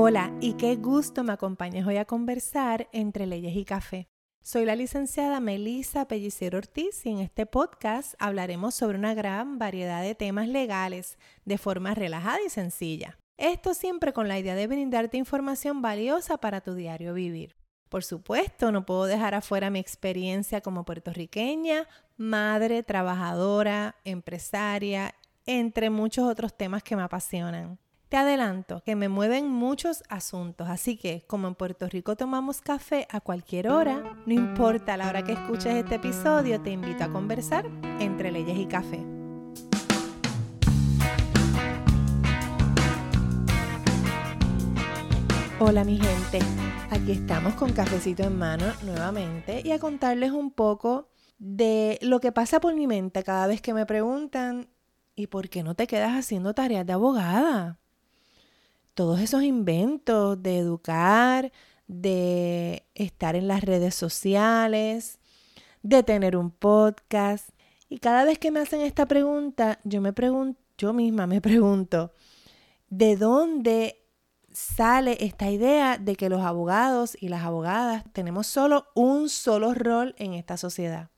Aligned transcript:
Hola 0.00 0.32
y 0.40 0.52
qué 0.52 0.76
gusto 0.76 1.24
me 1.24 1.32
acompañes 1.32 1.84
hoy 1.84 1.96
a 1.96 2.04
conversar 2.04 2.88
entre 2.92 3.26
leyes 3.26 3.56
y 3.56 3.64
café. 3.64 4.06
Soy 4.40 4.64
la 4.64 4.76
licenciada 4.76 5.40
Melisa 5.40 6.06
Pellicero 6.06 6.58
Ortiz 6.58 7.04
y 7.04 7.10
en 7.10 7.18
este 7.18 7.46
podcast 7.46 8.14
hablaremos 8.20 8.76
sobre 8.76 8.96
una 8.96 9.14
gran 9.14 9.58
variedad 9.58 10.00
de 10.00 10.14
temas 10.14 10.46
legales 10.46 11.18
de 11.44 11.58
forma 11.58 11.96
relajada 11.96 12.38
y 12.46 12.48
sencilla. 12.48 13.18
Esto 13.38 13.74
siempre 13.74 14.12
con 14.12 14.28
la 14.28 14.38
idea 14.38 14.54
de 14.54 14.68
brindarte 14.68 15.16
información 15.16 15.82
valiosa 15.82 16.36
para 16.36 16.60
tu 16.60 16.74
diario 16.76 17.12
vivir. 17.12 17.56
Por 17.88 18.04
supuesto, 18.04 18.70
no 18.70 18.86
puedo 18.86 19.06
dejar 19.06 19.34
afuera 19.34 19.68
mi 19.68 19.80
experiencia 19.80 20.60
como 20.60 20.84
puertorriqueña, 20.84 21.88
madre, 22.16 22.84
trabajadora, 22.84 23.96
empresaria, 24.04 25.16
entre 25.44 25.90
muchos 25.90 26.24
otros 26.24 26.56
temas 26.56 26.84
que 26.84 26.94
me 26.94 27.02
apasionan. 27.02 27.80
Te 28.08 28.16
adelanto 28.16 28.82
que 28.86 28.96
me 28.96 29.10
mueven 29.10 29.50
muchos 29.50 30.02
asuntos, 30.08 30.70
así 30.70 30.96
que 30.96 31.24
como 31.26 31.46
en 31.46 31.54
Puerto 31.54 31.86
Rico 31.88 32.16
tomamos 32.16 32.62
café 32.62 33.06
a 33.10 33.20
cualquier 33.20 33.68
hora, 33.68 34.16
no 34.24 34.32
importa 34.32 34.96
la 34.96 35.10
hora 35.10 35.22
que 35.22 35.32
escuches 35.32 35.74
este 35.74 35.96
episodio, 35.96 36.58
te 36.62 36.70
invito 36.70 37.04
a 37.04 37.12
conversar 37.12 37.66
entre 38.00 38.32
leyes 38.32 38.56
y 38.56 38.64
café. 38.64 39.04
Hola 45.60 45.84
mi 45.84 45.98
gente, 45.98 46.38
aquí 46.88 47.12
estamos 47.12 47.52
con 47.56 47.74
cafecito 47.74 48.22
en 48.22 48.38
mano 48.38 48.72
nuevamente 48.84 49.60
y 49.62 49.72
a 49.72 49.78
contarles 49.78 50.30
un 50.30 50.50
poco 50.50 51.10
de 51.38 51.98
lo 52.00 52.20
que 52.20 52.32
pasa 52.32 52.58
por 52.58 52.74
mi 52.74 52.86
mente 52.86 53.22
cada 53.22 53.46
vez 53.46 53.60
que 53.60 53.74
me 53.74 53.84
preguntan 53.84 54.70
¿y 55.14 55.26
por 55.26 55.50
qué 55.50 55.62
no 55.62 55.74
te 55.74 55.86
quedas 55.86 56.12
haciendo 56.12 56.54
tareas 56.54 56.86
de 56.86 56.94
abogada? 56.94 57.78
Todos 58.98 59.20
esos 59.20 59.44
inventos 59.44 60.42
de 60.42 60.58
educar, 60.58 61.52
de 61.86 62.84
estar 62.96 63.36
en 63.36 63.46
las 63.46 63.62
redes 63.62 63.94
sociales, 63.94 65.20
de 65.84 66.02
tener 66.02 66.36
un 66.36 66.50
podcast. 66.50 67.50
Y 67.88 67.98
cada 67.98 68.24
vez 68.24 68.40
que 68.40 68.50
me 68.50 68.58
hacen 68.58 68.80
esta 68.80 69.06
pregunta, 69.06 69.78
yo 69.84 70.00
me 70.00 70.12
pregunto, 70.12 70.60
yo 70.76 70.92
misma 70.92 71.28
me 71.28 71.40
pregunto, 71.48 72.10
¿de 72.90 73.14
dónde 73.14 74.04
sale 74.50 75.16
esta 75.20 75.48
idea 75.48 75.96
de 75.96 76.16
que 76.16 76.28
los 76.28 76.40
abogados 76.40 77.16
y 77.20 77.28
las 77.28 77.44
abogadas 77.44 78.02
tenemos 78.12 78.48
solo 78.48 78.88
un 78.96 79.28
solo 79.28 79.74
rol 79.74 80.16
en 80.18 80.34
esta 80.34 80.56
sociedad? 80.56 81.08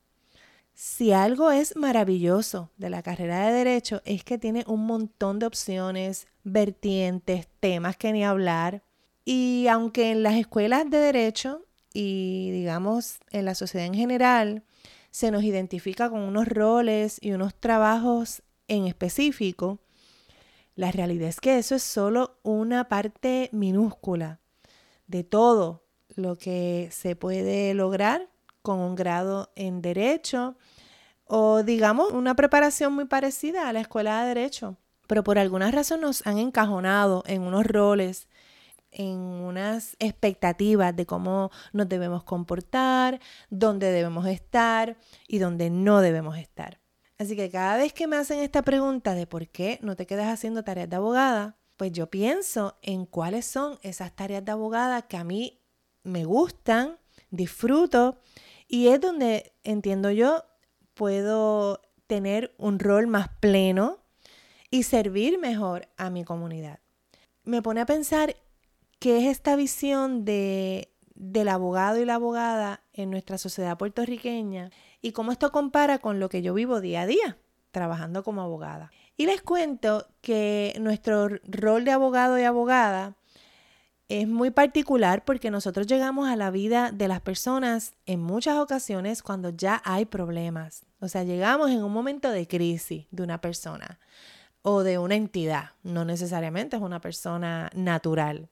Si 0.83 1.13
algo 1.13 1.51
es 1.51 1.77
maravilloso 1.77 2.71
de 2.79 2.89
la 2.89 3.03
carrera 3.03 3.47
de 3.47 3.53
derecho 3.53 4.01
es 4.07 4.25
que 4.25 4.39
tiene 4.39 4.65
un 4.67 4.87
montón 4.87 5.39
de 5.39 5.45
opciones, 5.45 6.27
vertientes, 6.43 7.49
temas 7.61 7.99
que 7.99 8.15
ni 8.15 8.25
hablar. 8.25 8.83
Y 9.27 9.67
aunque 9.69 10.11
en 10.11 10.23
las 10.23 10.37
escuelas 10.37 10.89
de 10.89 10.97
derecho 10.97 11.67
y 11.93 12.51
digamos 12.53 13.19
en 13.31 13.45
la 13.45 13.55
sociedad 13.55 13.87
en 13.87 13.93
general 13.93 14.63
se 15.11 15.31
nos 15.31 15.43
identifica 15.45 16.09
con 16.09 16.21
unos 16.21 16.49
roles 16.49 17.19
y 17.21 17.33
unos 17.33 17.55
trabajos 17.55 18.43
en 18.67 18.87
específico, 18.87 19.81
la 20.77 20.91
realidad 20.93 21.29
es 21.29 21.41
que 21.41 21.59
eso 21.59 21.75
es 21.75 21.83
solo 21.83 22.39
una 22.43 22.89
parte 22.89 23.51
minúscula 23.53 24.41
de 25.09 25.25
todo 25.25 25.85
lo 26.17 26.39
que 26.39 26.89
se 26.91 27.17
puede 27.17 27.75
lograr 27.75 28.31
con 28.63 28.79
un 28.79 28.95
grado 28.95 29.53
en 29.57 29.83
derecho 29.83 30.57
o 31.25 31.63
digamos 31.63 32.13
una 32.13 32.35
preparación 32.35 32.93
muy 32.93 33.05
parecida 33.05 33.69
a 33.69 33.73
la 33.73 33.81
escuela 33.81 34.23
de 34.23 34.29
derecho, 34.29 34.77
pero 35.07 35.23
por 35.23 35.39
alguna 35.39 35.71
razón 35.71 36.01
nos 36.01 36.27
han 36.27 36.39
encajonado 36.39 37.23
en 37.27 37.43
unos 37.43 37.67
roles, 37.67 38.29
en 38.91 39.17
unas 39.17 39.97
expectativas 40.01 40.95
de 40.97 41.07
cómo 41.07 41.51
nos 41.73 41.89
debemos 41.89 42.25
comportar, 42.25 43.21
dónde 43.49 43.93
debemos 43.93 44.27
estar 44.27 44.97
y 45.29 45.39
dónde 45.39 45.71
no 45.71 46.01
debemos 46.01 46.37
estar. 46.37 46.81
Así 47.19 47.37
que 47.37 47.51
cada 47.51 47.77
vez 47.77 47.93
que 47.93 48.07
me 48.07 48.17
hacen 48.17 48.41
esta 48.41 48.63
pregunta 48.63 49.15
de 49.15 49.27
por 49.27 49.47
qué 49.49 49.79
no 49.83 49.95
te 49.95 50.07
quedas 50.07 50.29
haciendo 50.29 50.65
tareas 50.65 50.89
de 50.89 50.97
abogada, 50.97 51.57
pues 51.77 51.93
yo 51.93 52.09
pienso 52.09 52.77
en 52.83 53.07
cuáles 53.07 53.47
son 53.47 53.79
esas 53.83 54.17
tareas 54.17 54.45
de 54.45 54.53
abogada 54.53 55.03
que 55.03 55.17
a 55.17 55.25
mí 55.25 55.61
me 56.03 56.25
gustan, 56.25 56.99
disfruto 57.31 58.19
y 58.71 58.87
es 58.89 59.01
donde 59.01 59.53
entiendo 59.65 60.13
yo 60.13 60.45
puedo 60.95 61.83
tener 62.07 62.55
un 62.57 62.79
rol 62.79 63.09
más 63.09 63.29
pleno 63.41 63.99
y 64.71 64.85
servir 64.85 65.41
mejor 65.41 65.89
a 65.97 66.09
mi 66.09 66.25
comunidad. 66.25 66.79
Me 67.43 67.63
pone 67.63 67.81
a 67.81 67.87
pensar 67.87 68.37
qué 69.01 69.19
es 69.19 69.25
esta 69.25 69.57
visión 69.57 70.25
de, 70.25 70.95
del 71.17 71.49
abogado 71.49 72.01
y 72.01 72.05
la 72.05 72.15
abogada 72.15 72.85
en 72.93 73.11
nuestra 73.11 73.39
sociedad 73.39 73.77
puertorriqueña 73.77 74.71
y 75.03 75.11
cómo 75.13 75.33
esto 75.33 75.51
compara 75.51 75.99
con 75.99 76.21
lo 76.21 76.29
que 76.29 76.41
yo 76.41 76.55
vivo 76.55 76.81
día 76.81 77.03
a 77.03 77.07
día 77.07 77.39
trabajando 77.73 78.23
como 78.23 78.41
abogada. 78.41 78.93
Y 79.17 79.27
les 79.27 79.43
cuento 79.43 80.07
que 80.21 80.77
nuestro 80.81 81.29
rol 81.45 81.85
de 81.85 81.91
abogado 81.91 82.39
y 82.39 82.45
abogada 82.45 83.17
es 84.11 84.27
muy 84.27 84.51
particular 84.51 85.25
porque 85.25 85.53
nosotros 85.53 85.87
llegamos 85.87 86.29
a 86.29 86.35
la 86.35 86.51
vida 86.51 86.91
de 86.91 87.07
las 87.07 87.21
personas 87.21 87.95
en 88.07 88.21
muchas 88.21 88.59
ocasiones 88.59 89.23
cuando 89.23 89.51
ya 89.51 89.81
hay 89.85 90.05
problemas. 90.05 90.85
O 90.99 91.07
sea, 91.07 91.23
llegamos 91.23 91.71
en 91.71 91.85
un 91.85 91.93
momento 91.93 92.29
de 92.29 92.49
crisis 92.49 93.07
de 93.13 93.23
una 93.23 93.41
persona 93.41 94.01
o 94.63 94.83
de 94.83 94.99
una 94.99 95.15
entidad. 95.15 95.71
No 95.85 96.05
necesariamente 96.05 96.75
es 96.75 96.83
una 96.83 97.01
persona 97.01 97.71
natural. 97.73 98.49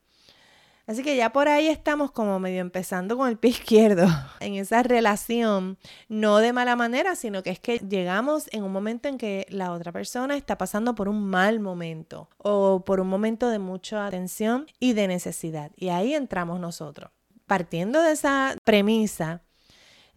Así 0.88 1.03
que 1.03 1.16
ya 1.16 1.34
por 1.34 1.49
ahí 1.49 1.69
estamos 1.69 2.10
como 2.12 2.41
medio 2.41 2.62
empezando 2.62 3.19
con 3.19 3.28
el 3.28 3.37
pie 3.37 3.50
izquierdo 3.60 4.09
en 4.41 4.54
esa 4.54 4.82
relación, 4.82 5.76
no 6.09 6.38
de 6.38 6.54
mala 6.54 6.76
manera, 6.76 7.15
sino 7.15 7.43
que 7.43 7.50
es 7.50 7.60
que 7.60 7.76
llegamos 7.76 8.49
en 8.53 8.65
un 8.65 8.72
momento 8.72 9.06
en 9.06 9.19
que 9.19 9.47
la 9.50 9.72
otra 9.72 9.93
persona 9.93 10.34
está 10.34 10.56
pasando 10.56 10.94
por 10.94 11.10
un 11.10 11.28
mal 11.28 11.60
momento 11.60 12.31
o 12.38 12.87
por 12.87 13.00
un 13.00 13.09
momento 13.09 13.50
de 13.50 13.59
mucha 13.59 14.06
atención 14.06 14.66
y 14.81 14.94
de 14.94 15.09
necesidad. 15.09 15.72
Y 15.76 15.91
ahí 15.91 16.15
entramos 16.15 16.59
nosotros. 16.59 17.10
Partiendo 17.47 18.00
de 18.00 18.12
esa 18.12 18.56
premisa, 18.65 19.43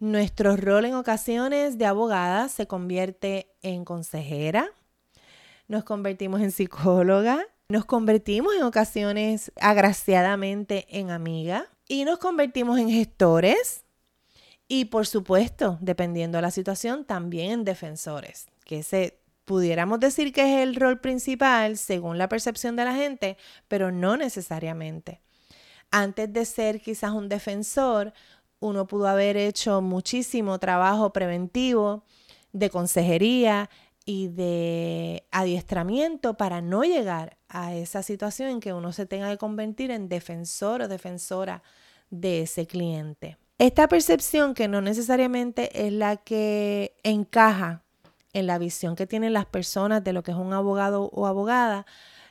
nuestro 0.00 0.56
rol 0.56 0.86
en 0.86 0.94
ocasiones 0.94 1.76
de 1.76 1.84
abogada 1.84 2.48
se 2.48 2.66
convierte 2.66 3.54
en 3.60 3.84
consejera, 3.84 4.70
nos 5.68 5.84
convertimos 5.84 6.40
en 6.40 6.50
psicóloga, 6.50 7.44
nos 7.72 7.86
convertimos 7.86 8.54
en 8.54 8.64
ocasiones 8.64 9.50
agraciadamente 9.58 10.86
en 10.90 11.10
amiga 11.10 11.68
y 11.88 12.04
nos 12.04 12.18
convertimos 12.18 12.78
en 12.78 12.90
gestores 12.90 13.86
y 14.68 14.84
por 14.84 15.06
supuesto, 15.06 15.78
dependiendo 15.80 16.36
de 16.36 16.42
la 16.42 16.50
situación, 16.50 17.06
también 17.06 17.50
en 17.50 17.64
defensores, 17.64 18.48
que 18.66 18.80
ese 18.80 19.22
pudiéramos 19.46 20.00
decir 20.00 20.34
que 20.34 20.42
es 20.42 20.62
el 20.62 20.76
rol 20.76 21.00
principal 21.00 21.78
según 21.78 22.18
la 22.18 22.28
percepción 22.28 22.76
de 22.76 22.84
la 22.84 22.94
gente, 22.94 23.38
pero 23.68 23.90
no 23.90 24.18
necesariamente. 24.18 25.22
Antes 25.90 26.30
de 26.30 26.44
ser 26.44 26.78
quizás 26.82 27.12
un 27.12 27.30
defensor, 27.30 28.12
uno 28.60 28.86
pudo 28.86 29.08
haber 29.08 29.38
hecho 29.38 29.80
muchísimo 29.80 30.58
trabajo 30.58 31.14
preventivo 31.14 32.04
de 32.52 32.68
consejería 32.68 33.70
y 34.04 34.28
de 34.28 35.26
adiestramiento 35.30 36.36
para 36.36 36.60
no 36.60 36.82
llegar 36.82 37.38
a 37.52 37.74
esa 37.74 38.02
situación 38.02 38.48
en 38.48 38.60
que 38.60 38.72
uno 38.72 38.92
se 38.92 39.04
tenga 39.04 39.30
que 39.30 39.36
convertir 39.36 39.90
en 39.90 40.08
defensor 40.08 40.80
o 40.80 40.88
defensora 40.88 41.62
de 42.10 42.42
ese 42.42 42.66
cliente. 42.66 43.36
Esta 43.58 43.86
percepción 43.88 44.54
que 44.54 44.66
no 44.66 44.80
necesariamente 44.80 45.86
es 45.86 45.92
la 45.92 46.16
que 46.16 46.96
encaja 47.02 47.82
en 48.32 48.46
la 48.46 48.58
visión 48.58 48.96
que 48.96 49.06
tienen 49.06 49.34
las 49.34 49.44
personas 49.44 50.02
de 50.02 50.14
lo 50.14 50.22
que 50.22 50.30
es 50.30 50.36
un 50.36 50.54
abogado 50.54 51.10
o 51.12 51.26
abogada 51.26 51.86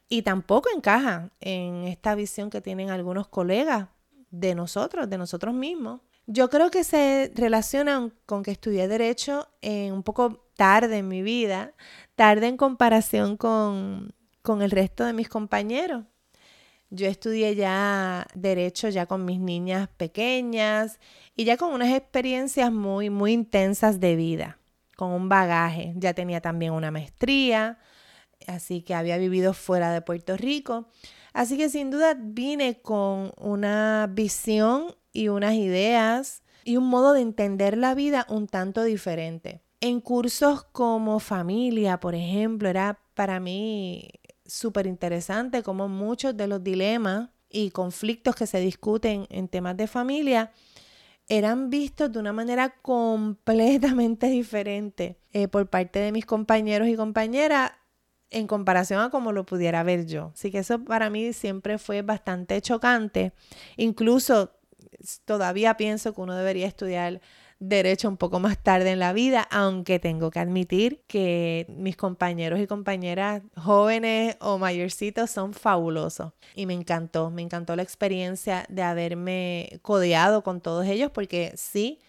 y 0.09 0.23
tampoco 0.23 0.69
encaja 0.75 1.29
en 1.39 1.83
esta 1.83 2.15
visión 2.15 2.50
que 2.50 2.59
tienen 2.59 2.89
algunos 2.89 3.27
colegas 3.27 3.88
de 4.31 4.56
nosotros, 4.56 5.09
de 5.09 5.19
nosotros 5.19 5.53
mismos. 5.53 6.01
Yo 6.25 6.50
creo 6.50 6.71
que 6.71 6.83
se 6.83 7.31
relacionan 7.35 8.12
con 8.25 8.41
que 8.44 8.51
estudié 8.51 8.88
derecho 8.88 9.47
un 9.62 10.03
poco 10.03 10.47
tarde 10.56 10.97
en 10.97 11.07
mi 11.07 11.21
vida, 11.21 11.73
tarde 12.15 12.47
en 12.47 12.57
comparación 12.57 13.38
con, 13.38 14.13
con 14.41 14.61
el 14.61 14.71
resto 14.71 15.05
de 15.05 15.13
mis 15.13 15.29
compañeros. 15.29 16.05
Yo 16.89 17.07
estudié 17.07 17.55
ya 17.55 18.27
derecho 18.35 18.89
ya 18.89 19.05
con 19.05 19.23
mis 19.23 19.39
niñas 19.39 19.88
pequeñas 19.95 20.99
y 21.38 21.45
ya 21.45 21.55
con 21.55 21.73
unas 21.73 21.95
experiencias 21.95 22.69
muy, 22.71 23.09
muy 23.09 23.31
intensas 23.31 24.01
de 24.01 24.17
vida, 24.17 24.59
con 24.97 25.11
un 25.11 25.29
bagaje. 25.29 25.93
Ya 25.95 26.13
tenía 26.13 26.41
también 26.41 26.73
una 26.73 26.91
maestría, 26.91 27.79
así 28.45 28.81
que 28.81 28.93
había 28.93 29.17
vivido 29.17 29.53
fuera 29.53 29.93
de 29.93 30.01
Puerto 30.01 30.35
Rico. 30.35 30.89
Así 31.31 31.57
que 31.57 31.69
sin 31.69 31.91
duda 31.91 32.17
vine 32.19 32.81
con 32.81 33.31
una 33.37 34.09
visión 34.11 34.94
y 35.13 35.29
unas 35.29 35.53
ideas 35.53 36.44
y 36.65 36.75
un 36.75 36.87
modo 36.87 37.13
de 37.13 37.21
entender 37.21 37.77
la 37.77 37.95
vida 37.95 38.25
un 38.29 38.47
tanto 38.47 38.83
diferente. 38.83 39.61
En 39.79 40.01
cursos 40.01 40.63
como 40.63 41.19
familia, 41.19 41.99
por 41.99 42.15
ejemplo, 42.15 42.69
era 42.69 42.99
para 43.13 43.39
mí 43.39 44.09
súper 44.51 44.86
interesante 44.86 45.63
como 45.63 45.88
muchos 45.88 46.36
de 46.36 46.48
los 46.48 46.63
dilemas 46.63 47.30
y 47.50 47.71
conflictos 47.71 48.36
que 48.36 48.48
se 48.48 48.59
discuten 48.59 49.25
en 49.30 49.48
temas 49.48 49.77
de 49.77 49.88
familia 49.88 50.51
eran 51.27 51.69
vistos 51.69 52.12
de 52.12 52.19
una 52.19 52.33
manera 52.33 52.75
completamente 52.81 54.27
diferente 54.30 55.18
eh, 55.31 55.48
por 55.48 55.69
parte 55.69 56.00
de 56.00 56.12
mis 56.12 56.25
compañeros 56.25 56.89
y 56.89 56.95
compañeras 56.95 57.71
en 58.30 58.48
comparación 58.48 59.01
a 59.01 59.09
como 59.09 59.31
lo 59.31 59.45
pudiera 59.45 59.83
ver 59.83 60.06
yo. 60.06 60.31
Así 60.33 60.51
que 60.51 60.59
eso 60.59 60.83
para 60.83 61.09
mí 61.09 61.33
siempre 61.33 61.77
fue 61.77 62.01
bastante 62.01 62.62
chocante. 62.62 63.33
Incluso 63.77 64.51
todavía 65.25 65.75
pienso 65.77 66.13
que 66.13 66.21
uno 66.21 66.36
debería 66.36 66.68
estudiar 66.68 67.21
derecho 67.61 68.09
un 68.09 68.17
poco 68.17 68.39
más 68.39 68.57
tarde 68.57 68.89
en 68.89 68.99
la 68.99 69.13
vida, 69.13 69.47
aunque 69.51 69.99
tengo 69.99 70.31
que 70.31 70.39
admitir 70.39 71.03
que 71.07 71.67
mis 71.69 71.95
compañeros 71.95 72.59
y 72.59 72.65
compañeras 72.65 73.43
jóvenes 73.55 74.35
o 74.41 74.57
mayorcitos 74.57 75.29
son 75.29 75.53
fabulosos. 75.53 76.33
Y 76.55 76.65
me 76.65 76.73
encantó, 76.73 77.29
me 77.29 77.43
encantó 77.43 77.75
la 77.75 77.83
experiencia 77.83 78.65
de 78.67 78.81
haberme 78.81 79.79
codeado 79.83 80.43
con 80.43 80.59
todos 80.59 80.87
ellos 80.87 81.11
porque 81.11 81.53
sí, 81.55 81.99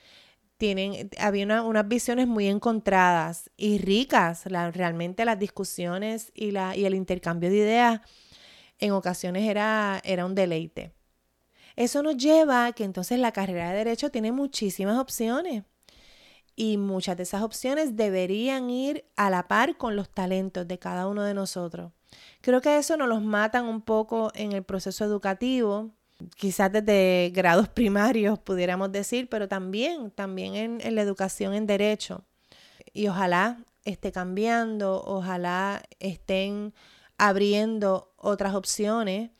tienen, 0.56 1.10
había 1.18 1.62
unas 1.62 1.86
visiones 1.86 2.26
muy 2.26 2.46
encontradas 2.46 3.50
y 3.58 3.76
ricas. 3.76 4.44
realmente 4.46 5.26
las 5.26 5.38
discusiones 5.38 6.32
y, 6.34 6.52
la, 6.52 6.74
y 6.74 6.86
el 6.86 6.94
intercambio 6.94 7.50
de 7.50 7.56
ideas 7.56 8.00
en 8.78 8.92
ocasiones 8.92 9.48
era, 9.48 10.00
era 10.02 10.24
un 10.24 10.34
deleite. 10.34 10.94
Eso 11.76 12.02
nos 12.02 12.16
lleva 12.16 12.66
a 12.66 12.72
que 12.72 12.84
entonces 12.84 13.18
la 13.18 13.32
carrera 13.32 13.70
de 13.70 13.78
derecho 13.78 14.10
tiene 14.10 14.32
muchísimas 14.32 14.98
opciones 14.98 15.64
y 16.54 16.76
muchas 16.76 17.16
de 17.16 17.22
esas 17.22 17.42
opciones 17.42 17.96
deberían 17.96 18.68
ir 18.70 19.04
a 19.16 19.30
la 19.30 19.48
par 19.48 19.76
con 19.76 19.96
los 19.96 20.10
talentos 20.10 20.68
de 20.68 20.78
cada 20.78 21.06
uno 21.06 21.22
de 21.22 21.34
nosotros. 21.34 21.92
Creo 22.40 22.60
que 22.60 22.76
eso 22.76 22.96
nos 22.96 23.08
los 23.08 23.22
matan 23.22 23.66
un 23.66 23.80
poco 23.80 24.30
en 24.34 24.52
el 24.52 24.62
proceso 24.62 25.04
educativo, 25.04 25.90
quizás 26.36 26.70
desde 26.70 27.30
grados 27.34 27.68
primarios 27.74 28.38
pudiéramos 28.38 28.92
decir, 28.92 29.28
pero 29.28 29.48
también, 29.48 30.10
también 30.10 30.54
en, 30.54 30.80
en 30.82 30.94
la 30.94 31.02
educación 31.02 31.54
en 31.54 31.66
derecho. 31.66 32.24
Y 32.92 33.08
ojalá 33.08 33.64
esté 33.84 34.12
cambiando, 34.12 35.02
ojalá 35.04 35.82
estén 35.98 36.74
abriendo 37.16 38.12
otras 38.16 38.54
opciones, 38.54 39.30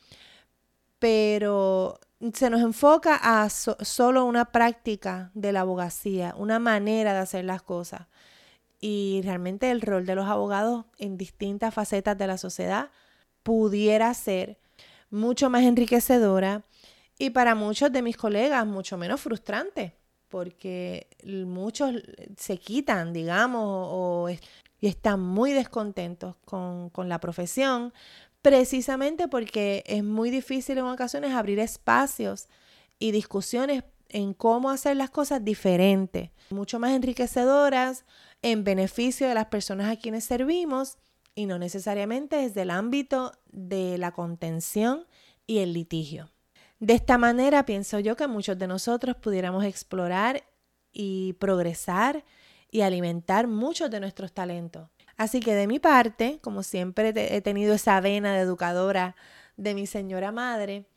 pero 0.99 2.01
se 2.33 2.51
nos 2.51 2.61
enfoca 2.61 3.19
a 3.21 3.49
solo 3.51 4.25
una 4.25 4.47
práctica 4.47 5.31
de 5.35 5.53
la 5.53 5.61
abogacía, 5.61 6.35
una 6.37 6.59
manera 6.59 7.13
de 7.13 7.19
hacer 7.19 7.45
las 7.45 7.63
cosas. 7.63 8.07
Y 8.81 9.21
realmente 9.25 9.71
el 9.71 9.81
rol 9.81 10.07
de 10.07 10.15
los 10.15 10.27
abogados 10.27 10.85
en 10.99 11.17
distintas 11.17 11.75
facetas 11.75 12.17
de 12.19 12.27
la 12.27 12.39
sociedad 12.39 12.91
pudiera 13.43 14.13
ser 14.15 14.59
mucho 15.11 15.51
más 15.51 15.63
enriquecedora 15.63 16.65
y 17.19 17.31
para 17.31 17.55
muchos 17.55 17.93
de 17.93 18.03
mis 18.03 18.17
colegas 18.17 18.67
mucho 18.67 18.97
menos 18.97 19.21
frustrante, 19.21 19.95
porque 20.29 21.09
muchos 21.47 21.95
se 22.37 22.57
quitan, 22.59 23.13
digamos, 23.13 23.63
o, 23.65 24.29
y 24.81 24.87
están 24.87 25.21
muy 25.21 25.53
descontentos 25.53 26.37
con, 26.45 26.91
con 26.91 27.09
la 27.09 27.21
profesión, 27.21 27.93
precisamente 28.43 29.29
porque 29.29 29.85
es 29.87 30.05
muy 30.05 30.31
difícil 30.31 30.79
en 30.79 30.85
ocasiones 30.85 31.33
abrir 31.33 31.61
espacios 31.61 32.49
y 32.99 33.13
discusiones 33.13 33.85
en 34.09 34.35
cómo 34.35 34.71
hacer 34.71 34.97
las 34.97 35.11
cosas 35.11 35.43
diferentes, 35.43 36.31
mucho 36.51 36.79
más 36.79 36.93
enriquecedoras 36.93 38.05
en 38.43 38.65
beneficio 38.65 39.27
de 39.29 39.35
las 39.35 39.47
personas 39.47 39.91
a 39.91 39.99
quienes 39.99 40.25
servimos 40.25 40.99
y 41.35 41.47
no 41.47 41.59
necesariamente 41.59 42.37
desde 42.37 42.63
el 42.63 42.71
ámbito 42.71 43.33
de 43.51 43.97
la 43.97 44.13
contención 44.13 45.07
y 45.47 45.59
el 45.59 45.73
litigio. 45.73 46.29
De 46.79 46.95
esta 46.95 47.17
manera 47.17 47.65
pienso 47.65 48.01
yo 48.01 48.17
que 48.17 48.27
muchos 48.27 48.59
de 48.59 48.67
nosotros 48.67 49.17
pudiéramos 49.17 49.65
explorar 49.65 50.43
y 50.93 51.35
progresar 51.35 52.25
y 52.71 52.81
alimentar 52.81 53.47
muchos 53.47 53.91
de 53.91 54.01
nuestros 54.01 54.33
talentos. 54.33 54.89
Así 55.23 55.39
que 55.39 55.55
de 55.55 55.69
mi 55.69 55.79
parte, 55.79 56.41
como 56.43 56.65
siempre 56.65 57.13
he 57.15 57.41
tenido 57.43 57.75
esa 57.75 58.01
vena 58.01 58.35
de 58.35 58.41
educadora 58.41 59.15
de 59.57 59.73
mi 59.73 59.87
señora 59.87 60.33
madre, 60.33 60.89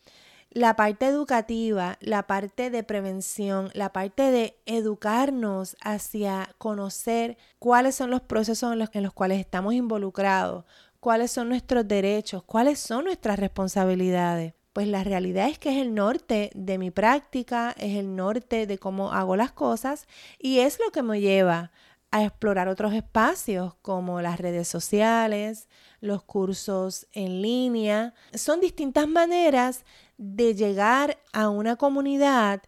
la 0.50 0.76
parte 0.76 1.06
educativa, 1.06 2.00
la 2.02 2.26
parte 2.26 2.72
de 2.72 2.82
prevención, 2.82 3.70
la 3.76 3.94
parte 3.94 4.32
de 4.32 4.58
educarnos 4.66 5.78
hacia 5.80 6.50
conocer 6.58 7.38
cuáles 7.60 7.94
son 7.94 8.10
los 8.10 8.22
procesos 8.22 8.74
en 8.74 8.80
los, 8.80 8.90
en 8.94 9.04
los, 9.04 9.14
cuales 9.14 9.40
estamos 9.40 9.76
involucrados, 9.76 10.66
cuáles 11.00 11.30
son 11.30 11.48
nuestros 11.48 11.88
derechos, 11.88 12.42
cuáles 12.42 12.80
son 12.80 13.06
nuestras 13.06 13.38
responsabilidades. 13.38 14.56
Pues 14.74 14.88
la 14.88 15.04
realidad 15.04 15.50
es 15.50 15.60
que 15.60 15.70
es 15.70 15.78
el 15.78 15.94
norte 15.94 16.50
de 16.56 16.80
mi 16.80 16.90
práctica, 16.90 17.76
es 17.78 17.96
el 17.96 18.16
norte 18.16 18.66
de 18.66 18.80
cómo 18.80 19.14
hago 19.14 19.36
las 19.36 19.52
cosas 19.52 20.08
y 20.40 20.62
es 20.62 20.80
lo 20.84 20.92
que 20.92 21.04
me 21.04 21.22
lleva 21.22 21.72
a 22.16 22.24
explorar 22.24 22.70
otros 22.70 22.94
espacios 22.94 23.74
como 23.82 24.22
las 24.22 24.40
redes 24.40 24.70
sociales, 24.70 25.68
los 26.00 26.24
cursos 26.24 27.08
en 27.12 27.42
línea. 27.42 28.14
Son 28.34 28.62
distintas 28.62 29.06
maneras 29.06 29.84
de 30.18 30.56
llegar 30.56 31.18
a 31.34 31.50
una 31.50 31.76
comunidad 31.76 32.64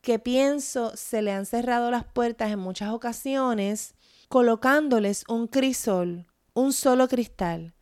que 0.00 0.18
pienso 0.18 0.96
se 0.96 1.20
le 1.20 1.30
han 1.30 1.44
cerrado 1.44 1.90
las 1.90 2.04
puertas 2.04 2.50
en 2.52 2.58
muchas 2.58 2.88
ocasiones 2.88 3.96
colocándoles 4.30 5.24
un 5.28 5.46
crisol, 5.46 6.26
un 6.54 6.72
solo 6.72 7.06
cristal, 7.06 7.74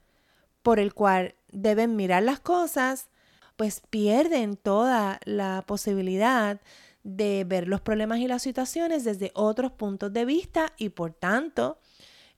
por 0.62 0.80
el 0.80 0.94
cual 0.94 1.36
deben 1.52 1.94
mirar 1.94 2.24
las 2.24 2.40
cosas, 2.40 3.08
pues 3.54 3.82
pierden 3.88 4.56
toda 4.56 5.20
la 5.24 5.62
posibilidad 5.64 6.60
de 7.02 7.44
ver 7.44 7.68
los 7.68 7.80
problemas 7.80 8.18
y 8.18 8.28
las 8.28 8.42
situaciones 8.42 9.04
desde 9.04 9.30
otros 9.34 9.72
puntos 9.72 10.12
de 10.12 10.24
vista 10.24 10.72
y 10.76 10.90
por 10.90 11.12
tanto 11.12 11.78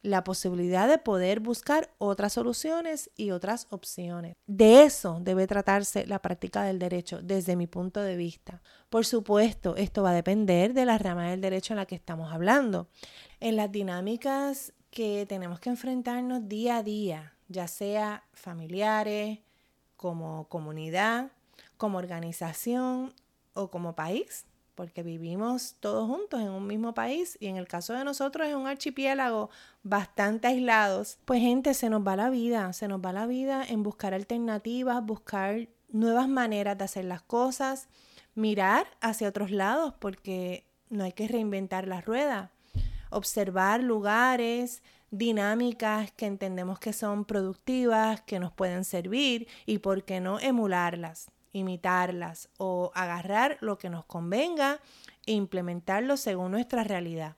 la 0.02 0.24
posibilidad 0.24 0.88
de 0.88 0.98
poder 0.98 1.40
buscar 1.40 1.90
otras 1.98 2.32
soluciones 2.32 3.10
y 3.16 3.32
otras 3.32 3.66
opciones. 3.70 4.34
De 4.46 4.84
eso 4.84 5.18
debe 5.20 5.46
tratarse 5.46 6.06
la 6.06 6.20
práctica 6.22 6.62
del 6.62 6.78
derecho 6.78 7.20
desde 7.22 7.56
mi 7.56 7.66
punto 7.66 8.00
de 8.00 8.16
vista. 8.16 8.62
Por 8.88 9.04
supuesto, 9.04 9.76
esto 9.76 10.02
va 10.02 10.10
a 10.10 10.14
depender 10.14 10.72
de 10.72 10.86
la 10.86 10.96
rama 10.96 11.30
del 11.30 11.40
derecho 11.40 11.74
en 11.74 11.78
la 11.78 11.86
que 11.86 11.94
estamos 11.94 12.32
hablando. 12.32 12.88
En 13.40 13.56
las 13.56 13.70
dinámicas 13.70 14.72
que 14.90 15.26
tenemos 15.28 15.60
que 15.60 15.70
enfrentarnos 15.70 16.48
día 16.48 16.78
a 16.78 16.82
día, 16.82 17.34
ya 17.48 17.68
sea 17.68 18.24
familiares, 18.32 19.40
como 19.96 20.48
comunidad, 20.48 21.30
como 21.76 21.98
organización 21.98 23.12
o 23.52 23.70
como 23.70 23.94
país, 23.94 24.46
porque 24.74 25.02
vivimos 25.02 25.76
todos 25.80 26.06
juntos 26.08 26.40
en 26.40 26.50
un 26.50 26.66
mismo 26.66 26.94
país 26.94 27.36
y 27.40 27.46
en 27.46 27.56
el 27.56 27.68
caso 27.68 27.92
de 27.92 28.04
nosotros 28.04 28.48
es 28.48 28.54
un 28.54 28.66
archipiélago 28.66 29.50
bastante 29.82 30.48
aislados, 30.48 31.18
pues 31.24 31.40
gente, 31.40 31.74
se 31.74 31.90
nos 31.90 32.06
va 32.06 32.16
la 32.16 32.30
vida, 32.30 32.72
se 32.72 32.88
nos 32.88 33.00
va 33.00 33.12
la 33.12 33.26
vida 33.26 33.64
en 33.68 33.82
buscar 33.82 34.14
alternativas, 34.14 35.04
buscar 35.04 35.68
nuevas 35.88 36.28
maneras 36.28 36.78
de 36.78 36.84
hacer 36.84 37.04
las 37.04 37.22
cosas, 37.22 37.88
mirar 38.34 38.86
hacia 39.00 39.28
otros 39.28 39.50
lados 39.50 39.94
porque 39.98 40.66
no 40.88 41.04
hay 41.04 41.12
que 41.12 41.28
reinventar 41.28 41.86
la 41.86 42.00
rueda, 42.00 42.52
observar 43.10 43.82
lugares, 43.82 44.82
dinámicas 45.10 46.12
que 46.12 46.26
entendemos 46.26 46.78
que 46.78 46.92
son 46.92 47.24
productivas, 47.24 48.20
que 48.22 48.38
nos 48.38 48.52
pueden 48.52 48.84
servir 48.84 49.48
y 49.66 49.78
por 49.78 50.04
qué 50.04 50.20
no 50.20 50.38
emularlas 50.38 51.30
imitarlas 51.52 52.48
o 52.58 52.92
agarrar 52.94 53.58
lo 53.60 53.78
que 53.78 53.90
nos 53.90 54.04
convenga 54.04 54.80
e 55.26 55.32
implementarlo 55.32 56.16
según 56.16 56.52
nuestra 56.52 56.84
realidad. 56.84 57.36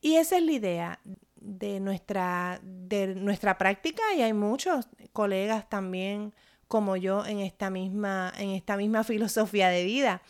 Y 0.00 0.16
esa 0.16 0.36
es 0.36 0.42
la 0.44 0.52
idea 0.52 1.00
de 1.36 1.80
nuestra, 1.80 2.60
de 2.62 3.14
nuestra 3.14 3.58
práctica 3.58 4.02
y 4.16 4.22
hay 4.22 4.32
muchos 4.32 4.88
colegas 5.12 5.68
también 5.68 6.34
como 6.68 6.96
yo 6.96 7.24
en 7.24 7.40
esta 7.40 7.70
misma, 7.70 8.32
en 8.38 8.50
esta 8.50 8.76
misma 8.76 9.04
filosofía 9.04 9.68
de 9.68 9.84
vida. 9.84 10.22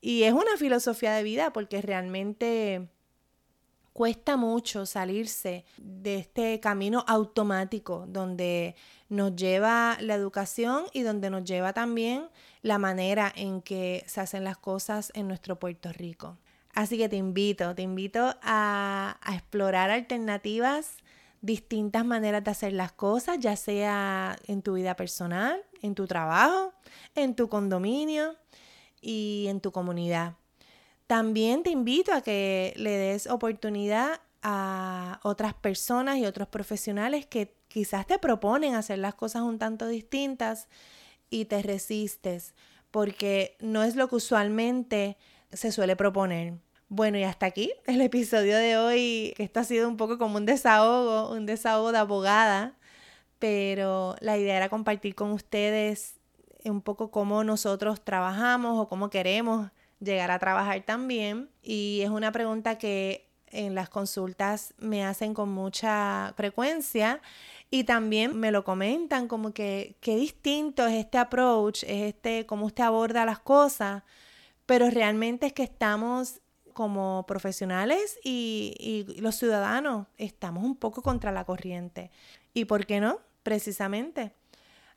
Y 0.00 0.22
es 0.22 0.32
una 0.32 0.56
filosofía 0.56 1.14
de 1.14 1.22
vida 1.22 1.52
porque 1.52 1.82
realmente 1.82 2.88
cuesta 3.96 4.36
mucho 4.36 4.84
salirse 4.84 5.64
de 5.78 6.16
este 6.16 6.60
camino 6.60 7.02
automático 7.08 8.04
donde 8.06 8.76
nos 9.08 9.34
lleva 9.34 9.96
la 10.02 10.14
educación 10.14 10.84
y 10.92 11.00
donde 11.00 11.30
nos 11.30 11.44
lleva 11.44 11.72
también 11.72 12.28
la 12.60 12.76
manera 12.76 13.32
en 13.34 13.62
que 13.62 14.04
se 14.06 14.20
hacen 14.20 14.44
las 14.44 14.58
cosas 14.58 15.10
en 15.14 15.28
nuestro 15.28 15.58
Puerto 15.58 15.94
Rico. 15.94 16.36
Así 16.74 16.98
que 16.98 17.08
te 17.08 17.16
invito, 17.16 17.74
te 17.74 17.80
invito 17.80 18.36
a, 18.42 19.18
explorar 19.32 19.90
alternativas, 19.90 20.98
distintas 21.40 22.04
maneras 22.04 22.44
de 22.44 22.50
hacer 22.50 22.74
las 22.74 22.92
cosas, 22.92 23.38
ya 23.38 23.56
sea 23.56 24.36
en 24.46 24.60
tu 24.60 24.74
vida 24.74 24.94
personal, 24.94 25.62
en 25.80 25.94
tu 25.94 26.06
trabajo, 26.06 26.74
en 27.14 27.34
tu 27.34 27.48
condominio 27.48 28.36
y 29.00 29.46
en 29.48 29.62
tu 29.62 29.72
comunidad. 29.72 30.34
También 31.06 31.62
te 31.62 31.70
invito 31.70 32.12
a 32.12 32.20
que 32.20 32.74
le 32.76 32.90
des 32.90 33.28
oportunidad 33.28 34.20
a 34.42 35.20
otras 35.22 35.54
personas 35.54 36.18
y 36.18 36.26
otros 36.26 36.48
profesionales 36.48 37.26
que 37.26 37.54
quizás 37.68 38.06
te 38.06 38.18
proponen 38.18 38.74
hacer 38.74 38.98
las 38.98 39.14
cosas 39.14 39.42
un 39.42 39.58
tanto 39.58 39.86
distintas 39.86 40.68
y 41.30 41.46
te 41.46 41.62
resistes 41.62 42.54
porque 42.90 43.56
no 43.60 43.82
es 43.82 43.96
lo 43.96 44.08
que 44.08 44.16
usualmente 44.16 45.16
se 45.52 45.72
suele 45.72 45.96
proponer. 45.96 46.54
Bueno, 46.88 47.18
y 47.18 47.24
hasta 47.24 47.46
aquí 47.46 47.72
el 47.86 48.00
episodio 48.00 48.56
de 48.56 48.76
hoy, 48.76 49.34
que 49.36 49.42
esto 49.42 49.60
ha 49.60 49.64
sido 49.64 49.88
un 49.88 49.96
poco 49.96 50.18
como 50.18 50.36
un 50.36 50.46
desahogo, 50.46 51.30
un 51.32 51.46
desahogo 51.46 51.92
de 51.92 51.98
abogada, 51.98 52.74
pero 53.38 54.16
la 54.20 54.38
idea 54.38 54.56
era 54.56 54.68
compartir 54.68 55.14
con 55.14 55.32
ustedes 55.32 56.14
un 56.64 56.80
poco 56.80 57.10
cómo 57.10 57.44
nosotros 57.44 58.00
trabajamos 58.02 58.78
o 58.78 58.88
cómo 58.88 59.10
queremos 59.10 59.70
llegar 60.00 60.30
a 60.30 60.38
trabajar 60.38 60.82
también. 60.82 61.50
Y 61.62 62.00
es 62.02 62.10
una 62.10 62.32
pregunta 62.32 62.78
que 62.78 63.26
en 63.48 63.74
las 63.74 63.88
consultas 63.88 64.74
me 64.78 65.04
hacen 65.04 65.34
con 65.34 65.50
mucha 65.50 66.34
frecuencia 66.36 67.20
y 67.70 67.84
también 67.84 68.38
me 68.38 68.50
lo 68.50 68.64
comentan 68.64 69.28
como 69.28 69.52
que 69.52 69.96
qué 70.00 70.16
distinto 70.16 70.86
es 70.86 70.94
este 70.94 71.18
approach, 71.18 71.84
es 71.84 72.14
este 72.14 72.46
cómo 72.46 72.66
usted 72.66 72.84
aborda 72.84 73.24
las 73.24 73.38
cosas, 73.38 74.02
pero 74.66 74.90
realmente 74.90 75.46
es 75.46 75.52
que 75.52 75.62
estamos 75.62 76.40
como 76.72 77.24
profesionales 77.26 78.18
y, 78.22 78.74
y 78.78 79.20
los 79.20 79.36
ciudadanos 79.36 80.06
estamos 80.18 80.64
un 80.64 80.76
poco 80.76 81.02
contra 81.02 81.32
la 81.32 81.44
corriente. 81.44 82.10
¿Y 82.52 82.66
por 82.66 82.84
qué 82.86 83.00
no? 83.00 83.20
Precisamente 83.42 84.32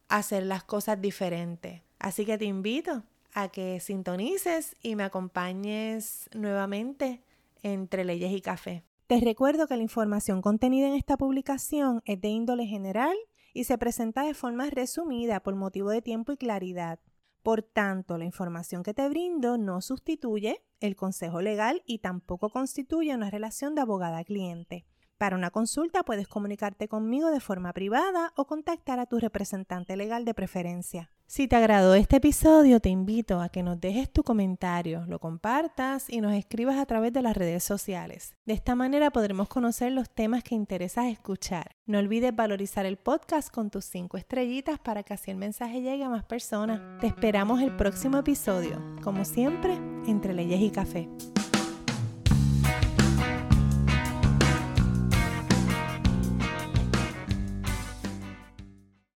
hacer 0.09 0.43
las 0.43 0.63
cosas 0.63 0.99
diferentes. 0.99 1.81
Así 1.99 2.25
que 2.25 2.37
te 2.37 2.45
invito 2.45 3.03
a 3.41 3.49
que 3.49 3.79
sintonices 3.79 4.75
y 4.81 4.95
me 4.95 5.03
acompañes 5.03 6.29
nuevamente 6.33 7.21
entre 7.61 8.05
leyes 8.05 8.31
y 8.31 8.41
café. 8.41 8.83
Te 9.07 9.19
recuerdo 9.19 9.67
que 9.67 9.75
la 9.75 9.83
información 9.83 10.41
contenida 10.41 10.87
en 10.87 10.93
esta 10.93 11.17
publicación 11.17 12.01
es 12.05 12.21
de 12.21 12.27
índole 12.27 12.65
general 12.65 13.15
y 13.53 13.63
se 13.63 13.77
presenta 13.77 14.23
de 14.23 14.33
forma 14.33 14.69
resumida 14.69 15.39
por 15.41 15.55
motivo 15.55 15.89
de 15.89 16.01
tiempo 16.01 16.31
y 16.31 16.37
claridad. 16.37 16.99
Por 17.41 17.63
tanto, 17.63 18.17
la 18.17 18.25
información 18.25 18.83
que 18.83 18.93
te 18.93 19.07
brindo 19.09 19.57
no 19.57 19.81
sustituye 19.81 20.61
el 20.79 20.95
consejo 20.95 21.41
legal 21.41 21.81
y 21.85 21.99
tampoco 21.99 22.49
constituye 22.49 23.15
una 23.15 23.29
relación 23.29 23.75
de 23.75 23.81
abogada-cliente. 23.81 24.85
Para 25.19 25.35
una 25.35 25.51
consulta 25.51 26.03
puedes 26.03 26.29
comunicarte 26.29 26.87
conmigo 26.87 27.29
de 27.29 27.41
forma 27.41 27.73
privada 27.73 28.31
o 28.37 28.47
contactar 28.47 29.01
a 29.01 29.05
tu 29.05 29.19
representante 29.19 29.97
legal 29.97 30.23
de 30.23 30.33
preferencia. 30.33 31.11
Si 31.27 31.49
te 31.49 31.57
agradó 31.57 31.93
este 31.93 32.15
episodio, 32.15 32.79
te 32.79 32.87
invito 32.87 33.41
a 33.41 33.49
que 33.49 33.61
nos 33.61 33.81
dejes 33.81 34.09
tu 34.09 34.23
comentario, 34.23 35.03
lo 35.07 35.19
compartas 35.19 36.09
y 36.09 36.21
nos 36.21 36.33
escribas 36.33 36.77
a 36.77 36.85
través 36.85 37.11
de 37.11 37.21
las 37.21 37.35
redes 37.35 37.65
sociales. 37.65 38.33
De 38.45 38.53
esta 38.53 38.75
manera 38.75 39.11
podremos 39.11 39.49
conocer 39.49 39.91
los 39.91 40.09
temas 40.09 40.41
que 40.41 40.55
interesas 40.55 41.07
escuchar. 41.07 41.75
No 41.85 41.99
olvides 41.99 42.33
valorizar 42.33 42.85
el 42.85 42.95
podcast 42.95 43.53
con 43.53 43.69
tus 43.69 43.83
cinco 43.83 44.15
estrellitas 44.15 44.79
para 44.79 45.03
que 45.03 45.15
así 45.15 45.31
el 45.31 45.37
mensaje 45.37 45.81
llegue 45.81 46.05
a 46.05 46.09
más 46.09 46.23
personas. 46.23 46.79
Te 47.01 47.07
esperamos 47.07 47.61
el 47.61 47.75
próximo 47.75 48.19
episodio, 48.19 48.81
como 49.03 49.25
siempre, 49.25 49.73
entre 50.07 50.33
leyes 50.33 50.61
y 50.61 50.71
café. 50.71 51.09